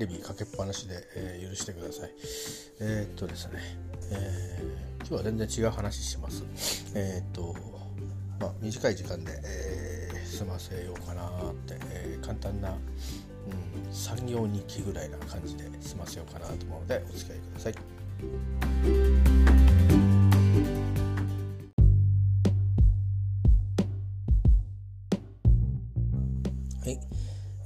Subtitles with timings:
[0.00, 2.10] レビかけっぱなしで、えー、許してください。
[2.80, 3.60] えー、っとですね、
[4.10, 6.42] えー、今日は全然違う話します。
[6.94, 7.54] えっと
[8.40, 17.74] まあ短い時間で、え済ませようかなって、え簡単な、うん、産業日記ぐらいな感じで済ませようかなと思うのでお付き合いください。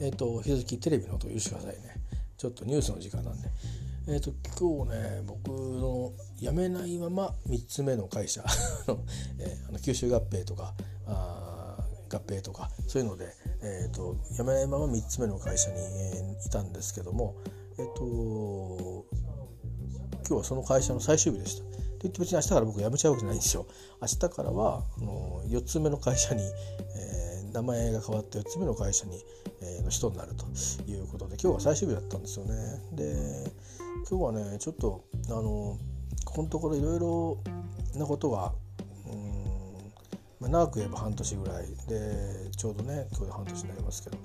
[0.01, 2.04] えっ、ー、と引き続きテレビの音許してくださいね。
[2.37, 3.49] ちょっとニュースの時間なんで
[4.09, 8.45] えっ、ー、と今日ね僕の辞めないまま3つ目の会社
[9.39, 10.75] えー、あの九州合併とか
[11.07, 11.79] あ
[12.11, 17.35] 合併とかそういうので、えーと、辞めないまま3つ目の会社に、えー、いたんですけども
[17.79, 19.05] えっ、と
[20.27, 21.65] 今日はその会社の最終日でした。
[21.65, 21.71] と
[22.03, 23.67] 言って別に明日から僕辞めちゃうわけじゃないんですよ。
[24.01, 29.23] 明日からはあの4つ目の会社に、えー、名前が変わって4つ目の会社に、
[29.83, 30.45] の人になると
[30.91, 32.55] いうことで今日は最終日だったんですよね。
[32.93, 33.51] で
[34.11, 35.79] 今日はねちょっとあの
[36.25, 37.39] ここのところいろいろ
[37.97, 38.53] なことが
[40.45, 44.19] まあ、長く言えば半年ぐらいでちょうどね今日で半年になりますけど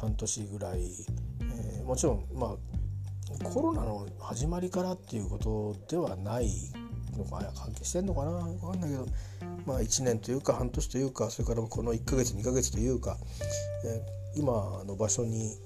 [0.00, 6.50] 半年ぐらい、えー、もちろんまあコロナの始まりからっていうことではない
[7.16, 9.06] のか関係してんのかな分かんないけど
[9.66, 13.16] まあ1年というか半年というかそれからこの1ヶ月2ヶ月というか、
[13.84, 15.56] えー今の場所に、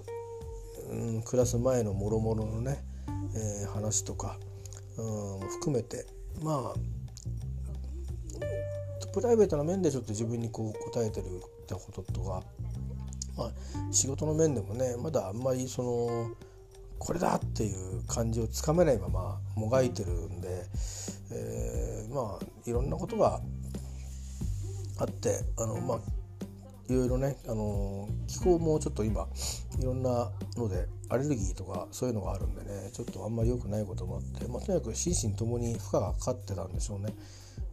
[0.91, 2.85] うん、暮らす前のもろもろのね、
[3.35, 4.39] えー、話とか、
[4.97, 6.07] うん、含めて
[6.43, 6.79] まあ
[9.13, 12.43] プライベートな面でちょっと自分にこう答えてるってこととか、
[13.37, 13.53] まあ、
[13.91, 16.31] 仕事の面でもねまだあんまりその
[16.99, 20.65] これだっていう感じをつかめないままもがいてるんで、
[21.33, 23.41] えー、まあいろんなことが
[24.99, 25.99] あってあのまあ
[26.89, 29.27] いろいろね、あの気候もちょっと今
[29.81, 37.13] いろんなのでアレルギーとかそういうのがあるんでねちょっとあんまり良くないこともあって、まあ、とにかく心身ともに負荷がかかってたんでしょうね。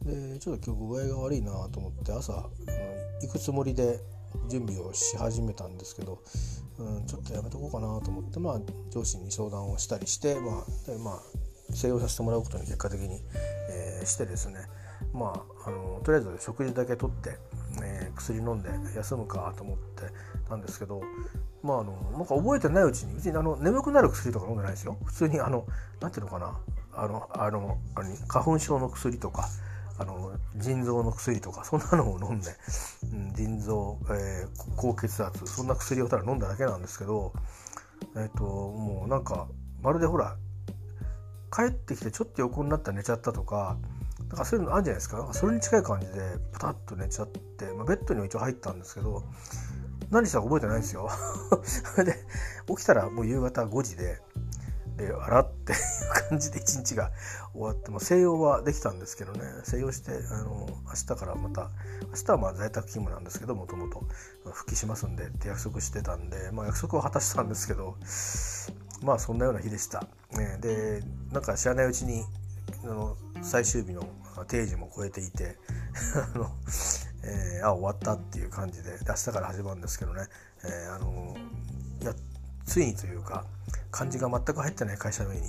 [0.04, 4.00] でちょっと今日具合が悪いなと思って朝、うん、行くつもりで
[4.50, 6.20] 準備をし始めたんですけど、
[6.80, 13.22] うん、ちょっとやめとこうかなと思って、まあ、上司に相談をしたりして、まあでまあ、静養させてもらうことに結果的に、
[13.70, 14.60] えー、してですね
[15.14, 17.38] まあ、あのとりあえず食事だけとって、
[17.84, 20.04] えー、薬飲んで休むかと思って
[20.50, 21.02] たんですけど
[21.62, 24.98] まああのなんか覚えてないうちに別にあの眠くなる薬とか飲んでないですよ。
[25.06, 25.66] 普通にあの
[26.02, 26.60] なんていうのかな。
[26.96, 27.78] あのあの
[28.28, 29.50] 花粉症の薬とか
[29.98, 32.52] あの腎臓の薬とかそんなのを飲んで、
[33.12, 37.34] うん、腎臓、えー、高血圧そんな薬をただ飲んだだけなんですけど
[38.16, 39.48] えっ、ー、ともうなんか
[39.82, 40.36] まるでほら
[41.52, 43.78] 帰ってきてちょっと横になったら寝ちゃったとか
[44.20, 45.30] なんかそういうのあるじゃないですか。
[45.34, 46.14] それに近い感じで
[46.54, 49.24] パタッと寝ちゃって、まあ、ベッドには一応入ったんですけど
[50.12, 51.10] 何したか覚えてないんですよ。
[52.04, 52.16] で
[52.68, 54.22] 起きたらもう夕方5時で
[54.98, 57.12] であらっていう感じで一日が
[57.54, 59.42] 終わっても静養はできたんですけどね。
[59.64, 61.72] 静養してあの明日からまた
[62.10, 64.04] 明日はまあ在宅勤務なんですけどもともと
[64.52, 67.98] 復帰しますんでって約束してたんで、まあ、約束は果たしたんですけど
[69.04, 70.06] まあそんなような日でした。
[70.32, 72.24] ね、でなんか知らないうちに
[72.84, 74.08] あの最終日の
[74.48, 75.58] 定時も超えていて
[76.34, 76.52] あの、
[77.24, 80.28] えー、あ終わったっていう感じで明日から始まるんですけどね、
[80.64, 81.36] えー、あの
[82.02, 82.14] や
[82.66, 83.46] ついにというか
[83.92, 85.42] 漢字が全く入ってない会社名に、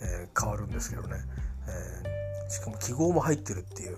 [0.00, 1.16] えー、変わるんですけどね、
[1.68, 3.96] えー、しかも記号も入ってるっていう、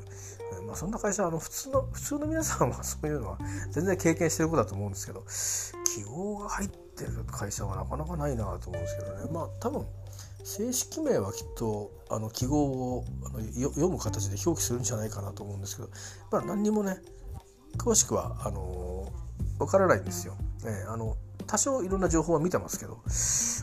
[0.52, 3.38] えー、まあ、そんな会社あの普通の普通の皆さんは そういうのは
[3.70, 5.24] 全然経験してることだと思うんですけど
[5.94, 9.30] 記号が入ってる会社はなかなかないなと思うんですけどね。
[9.32, 9.86] まあ多分
[10.44, 12.64] 正式名はきっとあの記号
[12.96, 15.90] をあの読む形で表記するんじゃないかなと思うんですけど、
[16.30, 16.98] まあ、何にもね
[17.76, 19.12] 詳しくはあの
[19.58, 20.34] わからないんですよ。
[20.64, 21.16] ね、あの
[21.46, 23.00] 多少いろんな情報は見てますけど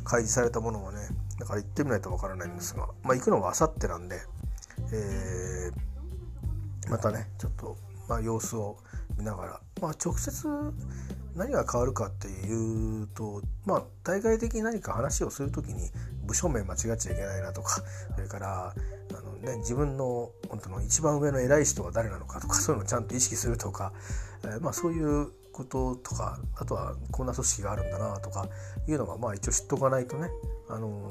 [0.03, 0.99] 開示されたものはね
[1.39, 4.19] だから行ってみないとわからないんですが、まあ、行くのはあさってなんで、
[4.91, 7.77] えー、またねちょっと、
[8.07, 8.77] まあ、様子を
[9.17, 10.47] 見ながら、まあ、直接
[11.35, 15.91] 何が変わるかっていうとまあ対外的に何か話をする時に
[16.25, 17.81] 部署名間違っちゃいけないなとか
[18.15, 18.73] それから
[19.11, 23.93] あの、ね、自分の本当の一番上の偉い人は誰なのかとかそういうのをちゃんと意識するとか、
[24.43, 28.47] えー、まあ、そういうこととかあとはこんな組織があるんだなとか
[28.87, 30.29] いうのがまあ一応知っとかないとね、
[30.69, 31.07] あの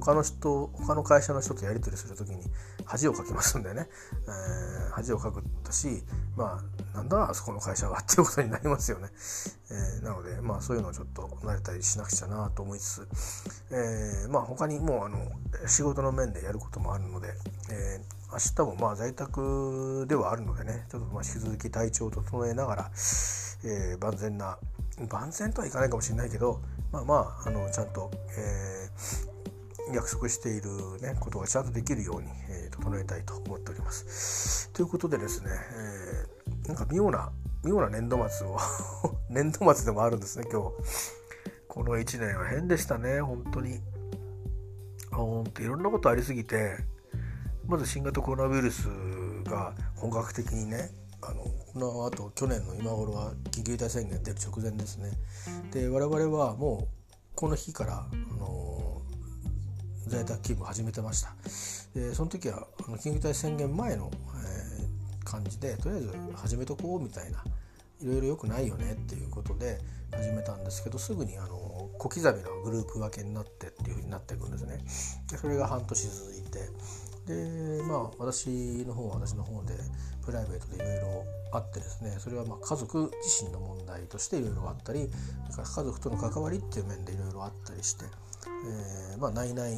[0.00, 2.42] 他の人他の会社の人とやり取りする時に
[2.84, 3.88] 恥をかきますんでね、
[4.26, 6.02] えー、恥をかくったし
[6.36, 6.60] ま
[6.92, 9.08] あなんだあそこの会社はっていうことになりますよね、
[9.70, 13.08] えー、なのでまあそういうのをちょっと慣れたりしなくちゃなと思いつつ、
[13.70, 15.18] えー、まあ他にもうあの
[15.66, 17.28] 仕事の面でやることもあるので、
[17.70, 22.90] えー、明日もまあ在宅ではあるのでねちょっとまあ引き続き体調を整えながら、
[23.64, 24.58] え、万全な
[25.10, 26.60] 万全とはいかないかもしれないけど
[26.92, 27.14] まあま
[27.44, 29.33] ああのちゃんと、えー、
[29.92, 30.70] 約束している、
[31.00, 34.70] ね、ことがちゃんとできるように、えー、整えたいと思っております。
[34.72, 37.30] ということでですね、えー、なんか妙な
[37.64, 38.58] 妙な年度末を
[39.28, 40.68] 年度末でもあるんですね今日。
[41.68, 43.80] この1年は変でしたね本当に。
[45.10, 46.76] ほんといろんなことありすぎて
[47.66, 48.88] まず新型コロナウイルス
[49.44, 50.90] が本格的にね
[51.22, 55.12] あのこのあと去年の今頃は緊急事態宣言出る直前ですね
[55.72, 57.04] で我々はもう
[57.34, 58.63] この日からあの
[60.06, 61.34] 在宅勤務始めてました。
[61.94, 67.44] でその時はあの緊急事態宣言前の、えー、感じでとりあえず始めとこうみたいな
[68.00, 69.78] いろいろ良くないよねっていうことで
[70.12, 72.32] 始めたんですけどすぐにあの小刻みな
[72.64, 74.78] グループ分けになってっていうふうになっていくんですね。
[75.30, 76.58] でそれが半年続いて
[77.26, 79.74] でまあ私の方は私の方で
[80.24, 85.08] プライベートでいろいろあってですねそれはま家族自身の問題としていろいろあったり
[85.50, 88.04] それから家族との関わりっていう面でいろいろあったりして、
[88.46, 89.68] えー、まあ内々、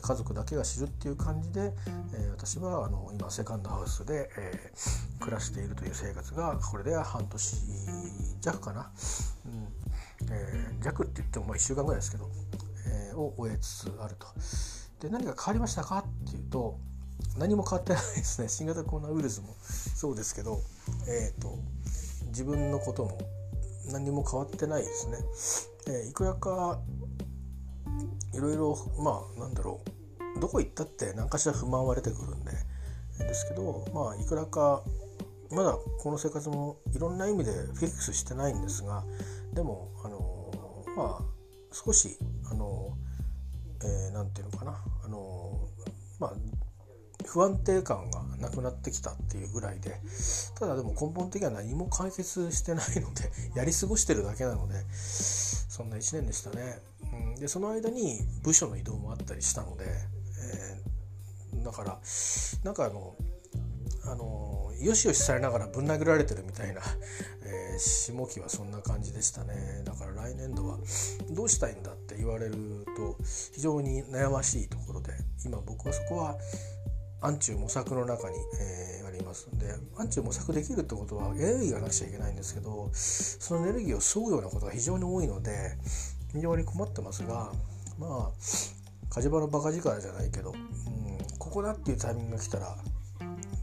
[0.00, 1.72] 家族だけが知るっていう感じで、
[2.14, 7.56] えー、私はあの今セカンドハウスで、えー、暮らしているという生活がこれで半年
[8.40, 8.90] 弱かな、
[9.46, 9.68] うん
[10.30, 12.30] えー、弱って言ってもまあ1週間ぐらいですけど、
[13.10, 14.26] えー、を終えつつあると。
[15.00, 16.04] で何か変わりましたか？
[16.26, 16.78] っていうと
[17.36, 18.48] 何も変わってないですね。
[18.50, 19.54] 新型コロナウイルスも。
[19.62, 20.60] そうですけど、
[21.06, 21.58] えーと、
[22.26, 23.18] 自分のことも
[23.86, 25.18] 何も変わってないですね。
[25.86, 26.80] えー、いくらか
[28.34, 30.40] いろいろまあなんだろう。
[30.40, 32.52] どこ行ったって何かしら不満は出てくるんで
[33.18, 34.84] ですけどまあいくらか
[35.50, 39.04] まだこの生活もいろんな意味でフィックスしてないんですが
[39.52, 40.50] でもあの
[40.96, 41.24] まあ
[41.72, 42.18] 少し
[42.50, 42.96] あの
[43.84, 45.68] えー、て言うのかなあの
[46.18, 46.32] まあ
[47.26, 50.00] 不安定感がなくなってきたっていうぐらいで
[50.58, 56.80] ただでも根本的には何も解決してないので やり過ごしてるだけなのでそんな1年でしたね。
[57.12, 59.84] うん、でその間に部署の移動もあったりしたので、
[60.38, 62.00] えー、だから
[62.64, 63.16] なんかあの
[64.04, 66.80] あのよしよしされながらぶん殴られてるみたいな、
[67.44, 69.82] えー、下期はそんな感じでしたね。
[69.84, 70.78] だから来年度は
[71.30, 72.54] どうしたいんだって言われる
[72.96, 73.16] と
[73.54, 75.12] 非常に悩ましいところで
[75.44, 76.36] 今僕はそこは
[77.20, 85.76] 暗中模索の中に、えー、ありますんで暗中模索できるってことはエネルギーがなくちゃいけないんですけどそのエネルギーを削ぐようなことが非常に多いので
[86.32, 87.52] 非常に困ってますが
[87.98, 88.30] まあ
[89.10, 92.76] 火事場のバカ力じゃないけど、うん、ここだっていうタイミングが来たら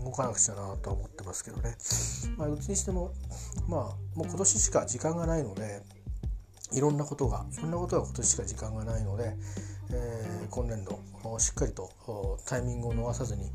[0.05, 1.75] 動かなくちゃなとは思ってますけどね、
[2.37, 3.11] まあ、どっちにしても
[3.67, 3.81] まあ
[4.17, 5.81] もう今年しか時間がないので
[6.73, 9.35] いろんなことがいろんなことが今年しか時間がないので、
[9.91, 10.99] えー、今年度
[11.39, 11.89] しっかりと
[12.45, 13.49] タイミングを逃さずに、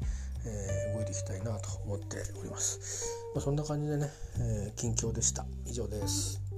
[0.45, 3.09] えー、動いていきたいなと思っております。
[3.35, 4.09] まあ、そんな感じでね、
[4.39, 5.45] えー、近況でした。
[5.67, 6.50] 以上です。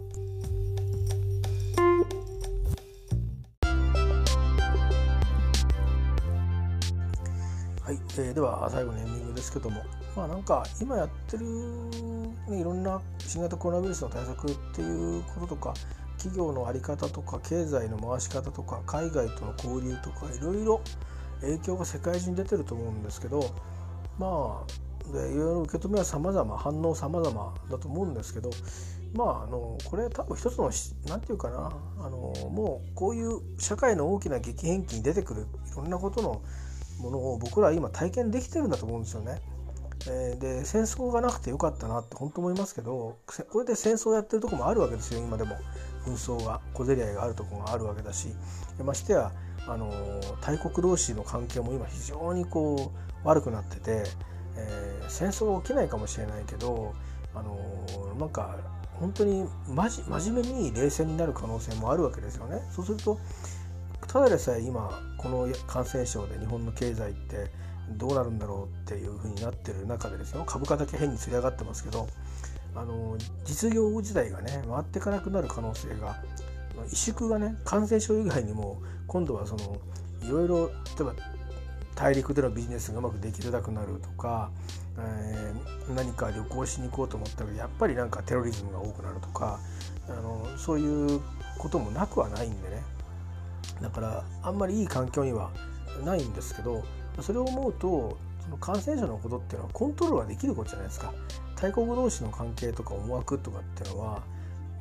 [8.19, 9.82] えー、では最後のエンディングですけども。
[10.17, 11.47] まあなんか今やってる、
[12.49, 15.75] ね、いろんな新型コロナウイルスの対策っていうこととか
[16.19, 20.81] 企業の在り方とか経済の回し方とか海外との交流とかいろいろ
[21.41, 23.41] 影響が世界中に出てると思うんですけど
[24.19, 28.51] まあでいろいろ受け止めは様々反応様々だと思うんですけど
[29.15, 30.70] まああのこれ多分一つの
[31.08, 36.43] 何て言うかなあのもうこういう社会の大きな激変期に出てくるいろんなことの
[36.99, 39.41] ものを僕らは今体験できてるんだと思うんですよね。
[40.08, 43.19] えー、で戦争がなくてよかったなって本当思いますけど
[43.51, 45.56] これで戦争やってるとこもあるわけですよ今でも
[46.05, 48.29] 紛争が小競り合いがあるとこがあるわけだし
[48.84, 49.31] ましてや
[49.69, 49.93] あの
[50.41, 52.93] 大国同士の関係も今非常にこ
[53.25, 54.03] う悪くなってて、
[54.56, 56.94] えー、戦争が起きないかもしれないけど
[57.34, 57.56] あの
[58.19, 58.56] なんか
[58.99, 62.61] 本当に真面目に冷戦になる可能性もあるわけですよね。
[62.70, 63.19] そうすると
[64.06, 64.91] ただでさえ今
[65.22, 67.50] この感染症で日本の経済って
[67.91, 70.44] どうなるんだろうっていうふうになってる中でですよ。
[70.44, 72.08] 株価だけ変につり上がってますけど
[72.74, 76.17] あの実業自体がね回っていかなくなる可能性が
[76.88, 79.76] 萎縮がね感染症以外にも今度はその
[80.22, 81.14] いろいろ例えば
[81.94, 84.50] 大陸でのビジネスがうまくできづらくなるとか、
[84.98, 89.60] えー、何か旅行しに行こうと思ったらやっぱりなんかテロリズムが多くなるとか
[90.08, 91.20] あのそういう
[91.58, 92.82] こともなくはないんでね。
[93.82, 95.51] だからあんまりいい環境には
[96.05, 96.82] ないんですけど
[97.20, 101.12] それを思うとその感染者のことっていうのはコントロールができることじゃないですか。
[101.60, 104.22] 大国同士の関係とか思惑とかっていうのは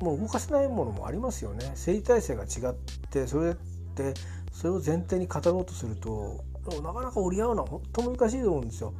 [0.00, 1.66] もう動かせないものもありますよね。
[1.70, 2.74] 政治体制が違っ
[3.10, 4.14] てそれって
[4.52, 6.42] それを前提に語ろうとすると
[6.82, 8.94] なかなか折り合うのは本当難しいと思うんですよ。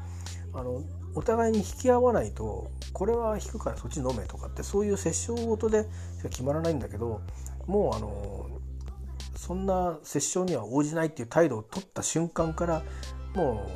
[0.55, 0.83] あの
[1.15, 7.21] お互いに引き合わないとこれは引くからそっち飲めとかってそういう折衝ごとでしか決まらないんだけど
[7.67, 8.47] もうあの
[9.43, 12.85] そんな折衝には応じないっていう態度を取った瞬間から
[13.35, 13.67] も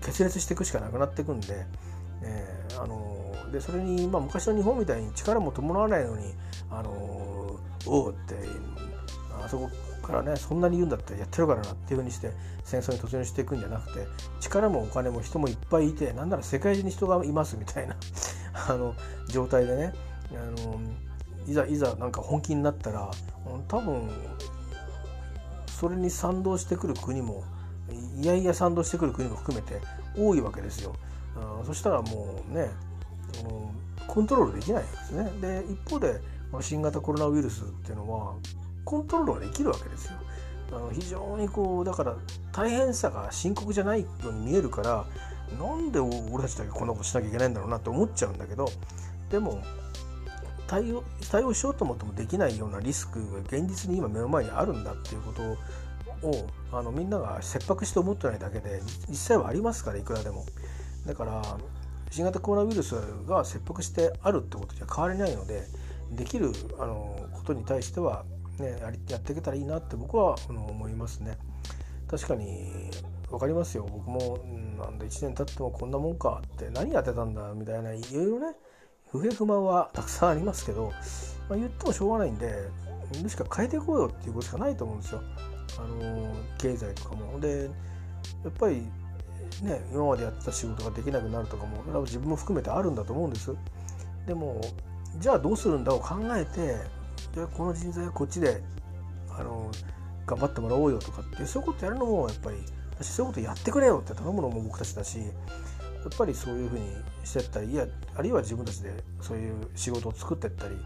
[0.00, 1.66] う決裂していくしかなくなっていくんで、
[2.22, 6.32] えー、あのでそれに、まあ、昔の日本みたいに力も伴わないのに
[6.70, 8.36] 「あのおう」って
[9.44, 9.68] あそこ
[10.00, 12.30] からねそんなに言うんだったらやってるからなっていうふうにして
[12.62, 14.06] 戦争に突入していくんじゃなくて
[14.38, 17.96] 力もお金も人もいっぱいいてなんなら世界中に人がいますみたいな
[18.68, 18.94] あの
[19.26, 19.92] 状態でね
[20.30, 20.78] あの
[21.48, 23.10] いざいざなんか本気になったら
[23.66, 24.08] 多分
[25.78, 27.44] それに賛同してくる国も
[28.18, 29.78] いやいや賛同してくる国も含めて
[30.16, 30.94] 多いわけですよ。
[31.66, 32.70] そしたらもうね
[33.44, 35.30] うんコントロールできないですね。
[35.40, 36.20] で一方で
[36.62, 38.34] 新型コロナウイルスっていうのは
[38.84, 40.12] コントロールができるわけですよ。
[40.72, 42.16] あの非常にこうだから
[42.52, 45.04] 大変さが深刻じゃないように見えるから
[45.60, 48.68] なんで俺たちだけこんなことしなきゃいけないんだろうなって思っちゃうんだけど
[49.30, 49.62] でも
[50.66, 55.42] 対応対応しようと思ってもできないようなリスクが現実に今目の前にあるんだっていうこと
[56.28, 60.44] をあのみんなが切迫して思ってないだけで実際はありますからいくらでも。
[61.06, 61.42] だから
[62.10, 62.94] 新型コロナウイルス
[63.26, 65.66] が切迫してあるってことじゃ変わりないので
[66.12, 68.24] できるあのことに対しては
[68.58, 71.36] ね、やりやっていけたらいいなって僕は思いますね。
[72.08, 72.90] 確かに
[73.28, 74.38] 分かりますよ僕も
[74.78, 78.56] なんで1年経ってもこんなもんかって何やってたんだみたいないろいろね
[79.10, 80.92] 不平不満はたくさんありますけど、
[81.48, 82.68] まあ、言ってもしょうがないんで
[83.22, 85.22] むしか変えていこうよっていうことしかないと思うんですよ。
[85.78, 87.38] あの経済とかも。
[87.40, 87.70] で
[88.44, 88.82] やっぱり
[89.62, 93.54] ね今までやってた仕事ができなくなるとかも自分も含めてあるんだと思うんです。
[94.26, 94.60] でも
[95.18, 96.76] じゃあどうするんだを考えて
[97.34, 98.62] でこの人材はこっちで
[99.30, 99.70] あの
[100.26, 102.56] 頑張ってもらおうよとかってそういうことやるのもやっぱり
[102.98, 105.20] 私そういうことやってくれよって頼むのも僕たちだし
[106.06, 106.86] やっぱりそういうふうに
[107.24, 110.76] してったりいやあるいは自分たちでそういう仕事を作ってったり、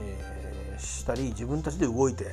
[0.00, 2.32] えー、したり自分たちで動いて、ね、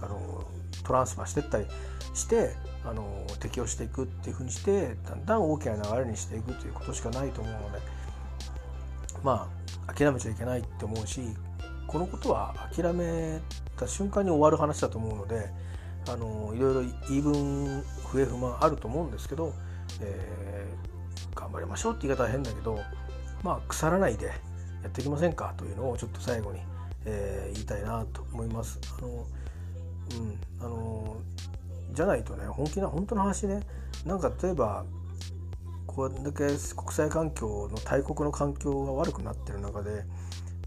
[0.00, 0.44] あの
[0.84, 1.66] トランスファーしてったり
[2.14, 2.52] して
[2.84, 7.78] あの適応していくっていうふうにしてだんだん大きな流れにしていくということしかないと思うので
[9.24, 9.50] ま
[9.88, 11.20] あ諦めちゃいけないって思うし
[11.88, 13.40] このことは諦め
[13.76, 15.50] た瞬間に終わる話だと思うので
[16.08, 19.52] あのいろいろ言い分不平不満あると思うんですけど、
[20.00, 20.93] えー、
[21.34, 22.80] 頑張りましょうって言い方は変だけど
[23.42, 24.32] まあ腐らないでや
[24.88, 26.60] っていきませんかというのをちょっと最後に、
[27.04, 28.78] えー、言いたいなと思います。
[28.98, 31.16] あのうんあの
[31.92, 33.60] じゃないとね本気な本当の話ね
[34.04, 34.84] なんか例えば
[35.86, 40.04] これだけ国際環境の大国の環境が悪くなってる中で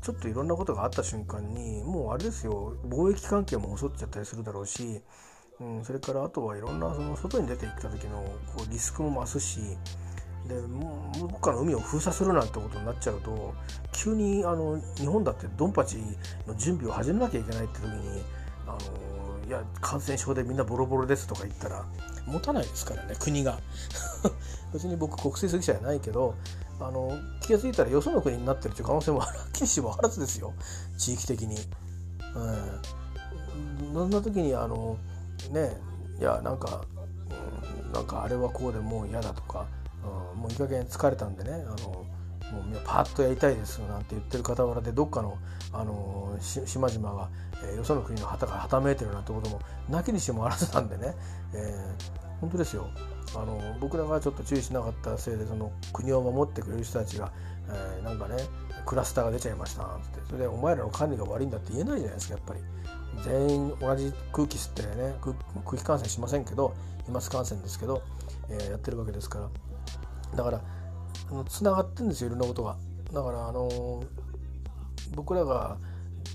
[0.02, 5.02] ちょっといろんなことがあった瞬間にもうあれですよ貿易関係も襲っちゃったりするだろうし、
[5.60, 8.24] うん、それからあとはいろんなその外に出ていった時の
[8.56, 9.60] こうリスクも増すし
[10.48, 13.54] でもう僕から海を封鎖するなんてことになっちゃうと
[13.92, 15.98] 急にあの日本だってドンパチ
[16.48, 18.22] の準備を始めなきゃいけないって時に
[18.68, 21.86] あのいや感染症でみんなボロボロですとか言ったら
[22.25, 23.60] 持たないですからね国が。
[24.74, 26.36] 別に僕国政主義者じゃないけど
[26.80, 30.54] あの気が付いたらよその国になってるという可能性もあるきりしもあらずですよ。
[30.98, 31.58] 地域的に。
[32.36, 34.98] うん、そんな時にあの
[35.51, 35.77] ね
[36.20, 36.82] いやなんか、
[37.86, 39.66] うん、なんかあれはこうでもう嫌だとか、
[40.08, 42.06] もういい加減疲れたんでねあの
[42.52, 45.38] もうパッとやりたいですなんて言ってる傍らでどっかの、
[45.74, 47.30] あの島々が、
[47.64, 49.60] えー、よその国の旗がはためいてるなんてことも
[49.90, 51.14] なきにしもあらずなんでね、
[51.54, 52.88] えー、本当ですよ。
[53.36, 57.34] あの僕らがちょっと注意しなかったせいでその国を守ってくれる人たちが、
[57.68, 58.38] えー、なんかね
[58.86, 60.22] クラスターが出ちゃいましたって。
[60.28, 62.62] それでお前らの管理が悪いんだって言えないじゃないですかやっぱり。
[63.24, 68.04] 全員同じ空気吸ってね空気感染しませんけど飛沫感染ですけど、
[68.50, 69.50] えー、やってるわけですから。
[70.36, 70.62] だから
[71.50, 72.77] つながってんですよいろんなことが。
[73.12, 74.03] だからあの、
[75.15, 75.77] 僕らが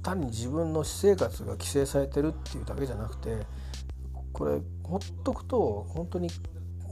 [0.02, 3.46] 単に自分の私生活が規制されてるっていうだけじゃなくて
[4.32, 6.28] これほっとくと本当に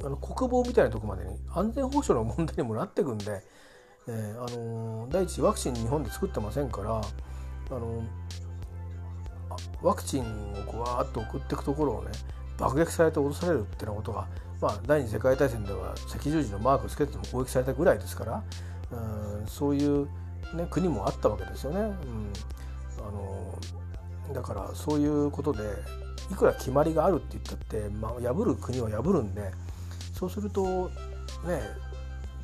[0.04, 3.42] あの国防みたいなとこまでに安全保障の問題にもなってくんで、
[4.08, 8.02] えー、あの第一ワクチン日本で作ってませんからあの
[9.82, 10.26] ワクチンを
[10.66, 12.10] こうわーっと送っていくところをね
[12.56, 14.28] 爆撃されて脅されるっていうようなことが、
[14.60, 18.42] まあ、第二次世界大戦では赤十字のマークをつけても攻撃されたぐらいですから
[18.92, 20.06] うんそういう、
[20.54, 21.80] ね、国もあったわけですよね。
[21.80, 21.92] うん、
[22.98, 23.58] あの
[24.34, 25.62] だからそういうことで
[26.30, 29.50] いくら決まりがあるって言ったって、まあ、破る国は破るんで
[30.12, 30.88] そうすると
[31.46, 31.62] ね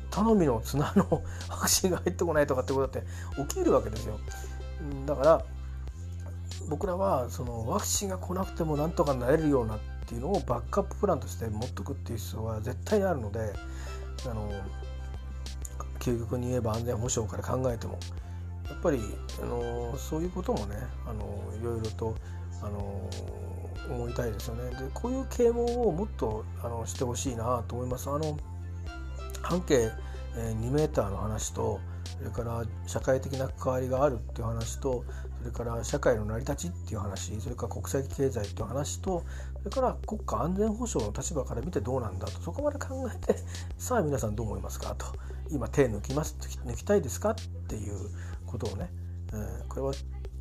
[0.09, 3.07] 頼みの綱のワクチンが入ってこないとかってことだって
[3.49, 4.19] 起きるわけですよ。
[5.05, 5.45] だから
[6.69, 13.53] 僕らはそのワクチンが来なくてもなんとかなれるようなっていうのをバックアッププランとして持っとくっていう必要は絶対にあるので
[14.25, 14.49] あの
[15.99, 17.99] 究極に言えば安全保障から考えても
[18.69, 18.99] やっぱり、
[19.41, 21.23] あのそういうこともね、あの
[21.59, 22.15] いろいろと、
[22.61, 23.09] あの
[23.89, 24.71] 思いたいですよね。
[24.71, 28.09] でこういう啓蒙をもっとあのしてほしいなと思います。
[28.09, 28.37] あの
[29.41, 29.91] 半径
[30.35, 31.79] 2メーターの話と
[32.17, 35.03] それから社会的な関わりがあるっていう話と
[35.39, 39.23] それから社会の成り立ちっていう話それから国際経済っていう話と
[39.63, 43.39] それから国家安全保障の立場から見てどうなんだとそこまで考えて
[43.77, 45.05] さあ皆さんどう思いますかと。
[45.49, 46.35] 今手抜きます
[46.65, 47.35] 抜きたいですかっ
[47.69, 48.09] ていう
[48.45, 48.89] ことをね、
[49.31, 49.93] うん、これは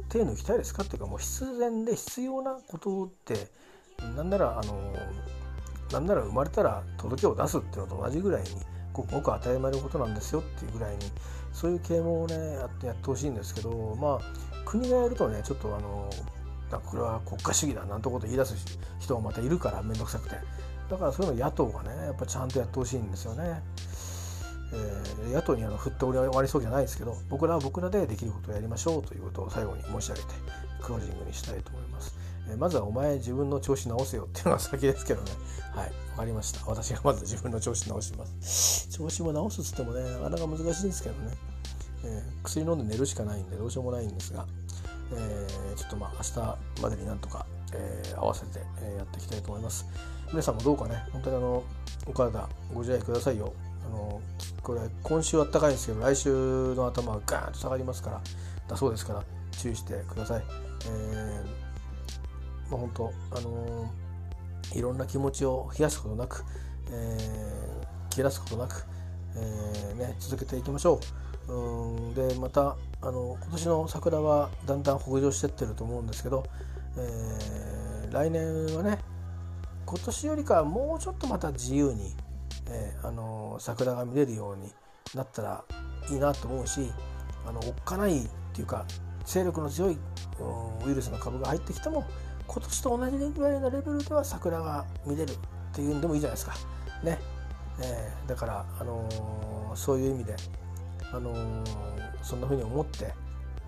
[0.08, 3.48] 手抜きたいですかっていうかもう必然で必要なことって
[4.16, 4.92] なんならあの
[5.92, 8.48] なんなら生まれたら届けを出すっていうのと同じぐらいに
[9.02, 11.00] ごく当たり前のことなんですよっていうぐらいに
[11.52, 14.20] そういう啓蒙をねやってやってほしいんですけどまあ
[14.64, 16.10] 国がやるとねちょっとあの
[16.84, 18.54] これは国家主義だなんてこと言い出す
[18.98, 20.36] 人がまたいるから面倒くさくて
[20.90, 23.62] だからそういうの野党がねやっぱちゃんとやってほしいんですよね。
[24.72, 30.26] えー、野党にあの振って終わりそうじゃないですけど僕らは僕らでできることをやりましょうということを最後に申し上げて
[30.86, 32.16] クロージングにしたいと思います。
[32.48, 35.32] え、まずはお前自分の調子直せよっていうのが先ですけどね。
[35.74, 36.64] はい分かりました。
[36.66, 38.88] 私がまず自分の調子直します。
[38.96, 41.34] 調子も直すっつってもねなかなか難しいんですけどね、
[42.04, 44.46] えー、薬飲んで寝るしかないんでどうしようもないんですが、
[45.12, 46.42] えーちょっとまあ明
[46.78, 49.84] 日までになんとか、え合わせて、えやっていきたいと思います。
[50.30, 51.64] 皆さんもどうかね本当にあの
[52.06, 53.52] お体ご自愛くださいよ。
[53.84, 54.20] あの
[54.62, 58.20] これ今週あったかいんですけど来週の頭はガーンと下がりますから
[58.68, 59.24] だそうですから。
[59.58, 60.44] 注意してください。
[60.86, 66.44] えー、まあ、本当あのー、いろんな気持ちを冷やすことなく、
[66.90, 68.86] えー、切らすことなく、
[69.36, 71.00] えーね、続けていきましょ
[71.48, 71.52] う。
[71.52, 76.44] うんでまたあの今年の桜はだんだん北上してってると思うんですけど、
[76.98, 78.98] え来年はね
[79.84, 82.16] 今年よりかはもうちょっとまた自由に
[82.68, 84.70] えー、あの桜が見れるように
[85.14, 85.64] なったら
[86.10, 86.90] いいなと思うし
[87.46, 88.84] あのおっかないっていうか
[89.26, 89.98] 勢力の強い、
[90.86, 92.04] ウイルスの株が入ってきても
[92.46, 95.34] 今年と同じぐらいのレベルでは桜が見れるっ
[95.72, 96.54] ていうんでもいいじゃないですか。
[97.02, 97.18] ね。
[97.80, 100.36] えー、だから、あのー、そういう意味で、
[101.12, 101.64] あのー、
[102.22, 103.06] そんな風に思って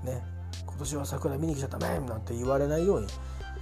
[0.04, 0.22] ね。
[0.66, 3.08] 今年は桜見に来ちゃったねなんて言われないように、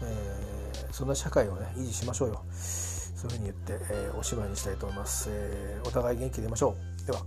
[0.02, 2.42] えそんな社会をね維持しましょうよ。
[2.52, 7.06] そういうふうに言って、えー、おしまいにしたいと思います、えー、お互い元気でいましょう。
[7.06, 7.20] では。